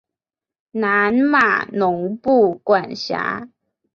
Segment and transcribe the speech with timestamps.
[0.71, 3.47] 南马农布管辖。